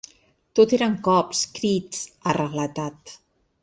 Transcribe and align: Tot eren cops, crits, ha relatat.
Tot 0.59 0.73
eren 0.77 0.95
cops, 1.09 1.43
crits, 1.59 2.03
ha 2.25 2.39
relatat. 2.43 3.19